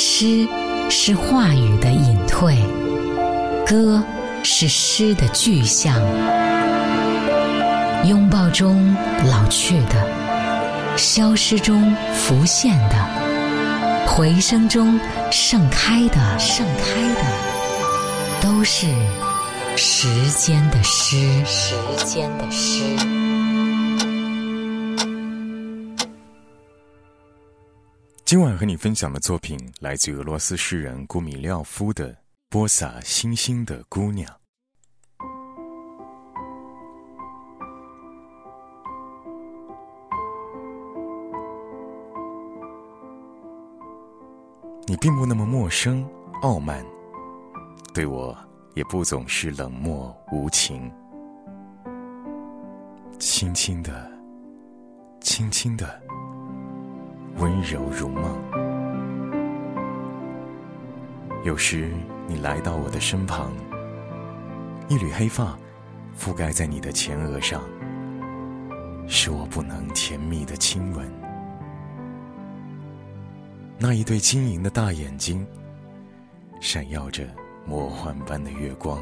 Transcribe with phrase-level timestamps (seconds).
[0.00, 0.46] 诗
[0.88, 2.56] 是话语的隐退，
[3.66, 4.00] 歌
[4.44, 5.92] 是诗的具象。
[8.06, 8.94] 拥抱中
[9.28, 15.00] 老去的，消失中浮现的，回声中
[15.32, 17.22] 盛开的，盛开的，
[18.40, 18.86] 都是
[19.74, 21.74] 时间的诗，时
[22.06, 23.27] 间的诗。
[28.28, 32.12] 今晚和你分享的作品来自俄罗斯诗人古米廖夫的
[32.50, 34.30] 《播撒星星的姑娘》。
[44.86, 46.06] 你并不那么陌生、
[46.42, 46.84] 傲慢，
[47.94, 48.36] 对我
[48.74, 50.92] 也不总是冷漠无情。
[53.18, 54.12] 轻轻的，
[55.18, 56.07] 轻轻的。
[57.38, 58.36] 温柔如梦。
[61.44, 61.92] 有时
[62.26, 63.52] 你来到我的身旁，
[64.88, 65.56] 一缕黑发
[66.18, 67.62] 覆盖在你的前额上，
[69.06, 71.08] 使我不能甜蜜的亲吻。
[73.78, 75.46] 那一对晶莹的大眼睛，
[76.60, 77.24] 闪耀着
[77.64, 79.00] 魔幻般的月光。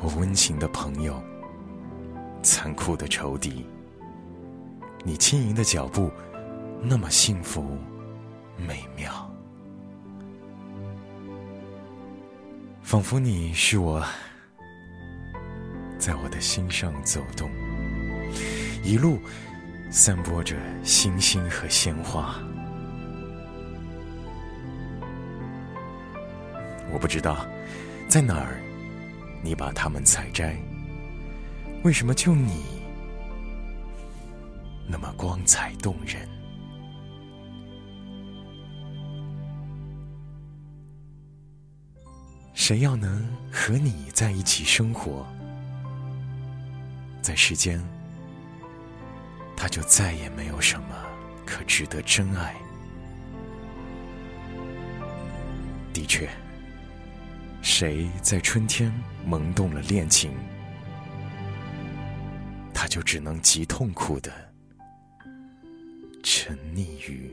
[0.00, 1.22] 我温情的朋友，
[2.42, 3.64] 残酷的仇敌。
[5.06, 6.10] 你轻盈的脚步，
[6.82, 7.78] 那么幸福、
[8.56, 9.30] 美妙，
[12.82, 14.04] 仿佛你是我，
[15.96, 17.48] 在我的心上走动，
[18.82, 19.20] 一路
[19.92, 22.34] 散播着星星和鲜花。
[26.92, 27.46] 我不知道
[28.08, 28.60] 在哪儿，
[29.40, 30.56] 你把它们采摘，
[31.84, 32.75] 为什么就你？
[34.88, 36.28] 那么光彩动人，
[42.54, 45.26] 谁要能和你在一起生活，
[47.20, 47.82] 在世间，
[49.56, 50.96] 他就再也没有什么
[51.44, 52.54] 可值得真爱。
[55.92, 56.28] 的确，
[57.60, 58.92] 谁在春天
[59.24, 60.30] 萌动了恋情，
[62.72, 64.45] 他就只能极痛苦的。
[66.28, 67.30] 沉溺于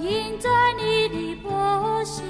[0.00, 2.24] 映在你的波心。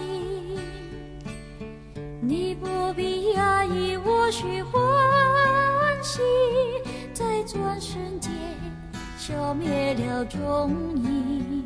[2.21, 4.81] 你不必讶异，我需欢
[6.03, 6.21] 喜，
[7.13, 8.33] 在转瞬间
[9.17, 11.65] 消灭了踪影。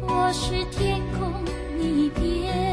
[0.00, 1.32] 我是天空
[1.78, 2.71] 一片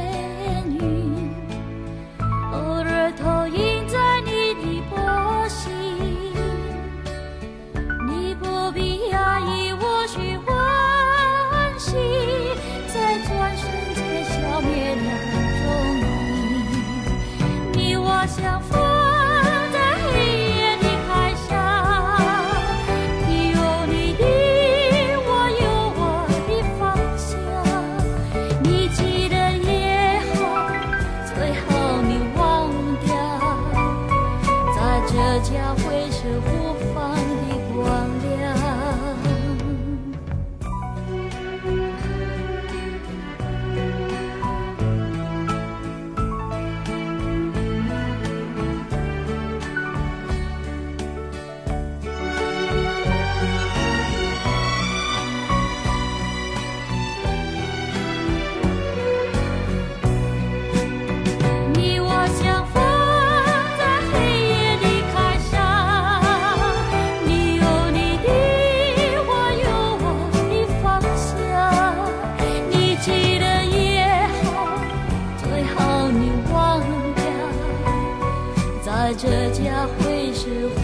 [79.22, 80.82] 这家会是何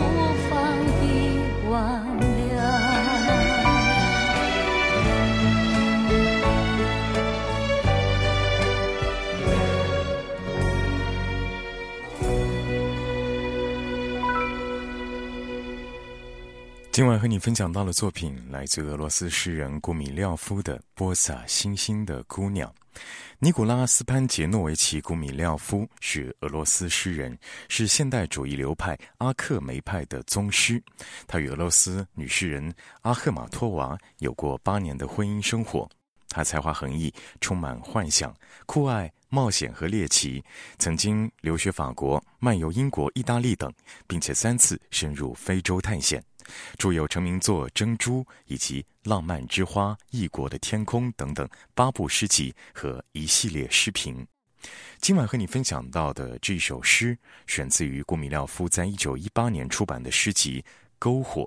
[0.49, 2.25] 方的光亮。
[16.91, 22.69] 今晚和你分享到的作品来自俄罗斯诗人古米廖夫的播撒星星的姑娘。
[23.39, 27.37] 尼古拉斯潘杰诺维奇·古米廖夫是俄罗斯诗人，
[27.67, 30.81] 是现代主义流派阿克梅派的宗师。
[31.27, 35.87] 他与俄罗斯女诗人阿赫玛托娃有过八年的婚姻生活。
[36.29, 40.43] 他才华横溢，充满幻想，酷爱冒险和猎奇，
[40.79, 43.71] 曾经留学法国，漫游英国、意大利等，
[44.07, 46.21] 并且三次深入非洲探险。
[46.77, 54.25] 著有成名作《珍珠》以及《浪漫之花》《异国的天空》等等八部诗集和一系列诗评。
[54.99, 60.61] 今晚和你分享到的这一首诗，选自于古米廖夫在一九一八年出版的诗集
[60.99, 61.43] 《篝火》，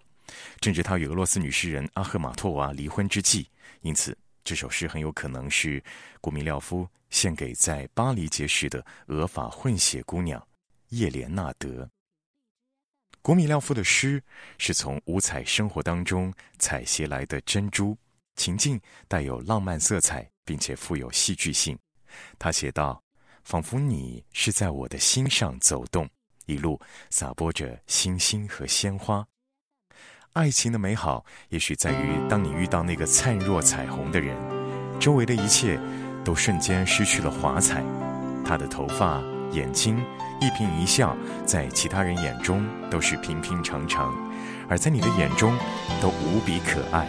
[0.60, 3.48] 正值他与俄罗斯女诗人阿赫玛托娃离婚之际，
[3.80, 5.82] 因此这首诗很有可能是
[6.20, 10.40] 古米廖夫献给在巴黎结识的俄法混血姑娘
[10.90, 11.88] 叶莲娜德。
[13.28, 14.22] 古米廖夫的诗
[14.56, 17.94] 是从五彩生活当中采撷来的珍珠，
[18.36, 21.78] 情境带有浪漫色彩，并且富有戏剧性。
[22.38, 23.02] 他写道
[23.44, 26.08] ：“仿佛你是在我的心上走动，
[26.46, 26.80] 一路
[27.10, 29.22] 洒播着星星和鲜花。
[30.32, 34.34] 爱情的美好，也许在于当你遇到那个灿若彩虹的人，
[34.98, 35.78] 周围的一切
[36.24, 37.84] 都瞬间失去了华彩。
[38.42, 39.22] 他的头发、
[39.52, 39.98] 眼睛。”
[40.40, 44.14] 一颦一笑，在其他人眼中都是平平常常，
[44.68, 45.52] 而在你的眼中
[46.00, 47.08] 都无比可爱。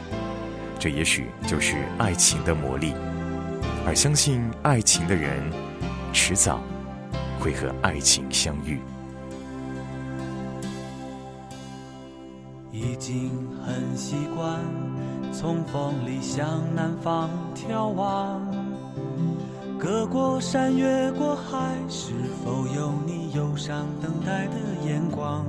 [0.79, 2.95] 这也许就是爱情的魔力。
[3.85, 5.43] 而相信爱情的人，
[6.11, 6.59] 迟早
[7.39, 8.79] 会和爱情相遇。
[12.71, 14.59] 已经很习惯
[15.31, 18.58] 从风里向南方眺望。
[19.79, 22.11] 隔过山，越过海，是
[22.43, 24.55] 否有你忧伤等待的
[24.85, 25.45] 眼光？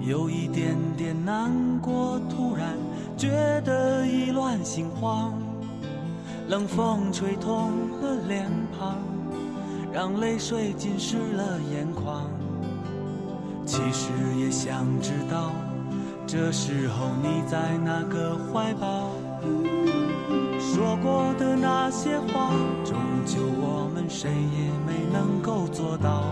[0.00, 1.52] 有一点点难
[1.82, 2.74] 过，突然
[3.18, 3.28] 觉
[3.66, 5.34] 得意乱心慌。
[6.48, 7.70] 冷风吹痛
[8.00, 8.96] 了脸庞，
[9.92, 12.30] 让泪水浸湿了眼眶。
[13.66, 15.50] 其实也想知道，
[16.26, 19.10] 这时候你在哪个怀抱？
[20.74, 22.50] 说过的那些话，
[22.84, 26.24] 终究我们谁也没能够做到。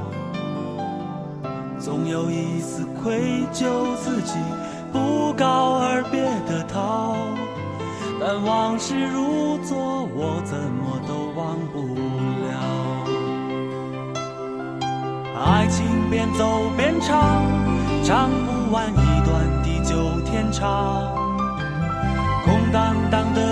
[1.78, 4.34] 总有一丝愧疚，自己
[4.92, 7.14] 不告而别的逃。
[8.20, 11.94] 但往事如昨，我怎么都忘不
[12.42, 12.50] 了。
[15.40, 17.44] 爱情边走边唱，
[18.02, 19.94] 唱不完一段地久
[20.24, 21.14] 天长。
[22.44, 23.51] 空荡荡的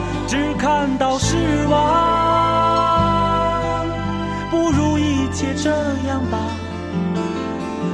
[0.31, 1.35] 只看到失
[1.67, 1.75] 望。
[4.49, 5.69] 不如一切这
[6.07, 6.37] 样吧，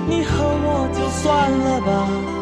[0.08, 2.37] 你和我就算了吧。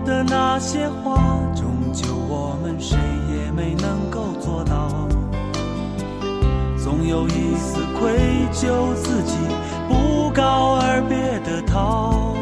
[0.00, 1.16] 的那些话，
[1.54, 2.96] 终究我们谁
[3.28, 5.08] 也没能够做到。
[6.78, 9.36] 总有一丝愧疚，自己
[9.88, 12.34] 不告而别的逃。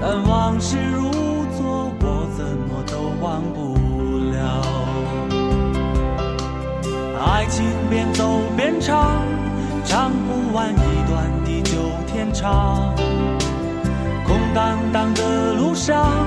[0.00, 1.10] 但往事如
[1.56, 3.76] 昨，我怎么都忘不
[4.32, 4.40] 了。
[7.24, 9.22] 爱情边走边唱，
[9.84, 11.76] 唱不完一段地久
[12.06, 12.92] 天长。
[14.26, 16.26] 空荡荡的路上。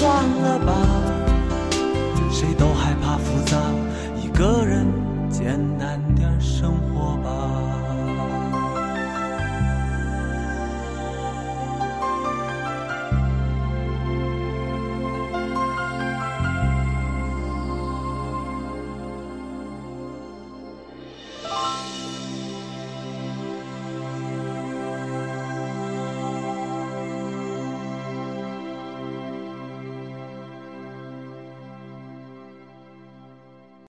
[0.00, 0.72] 算了吧。
[2.32, 3.58] 谁都害怕复杂
[4.16, 4.86] 一个人
[5.28, 6.00] 简单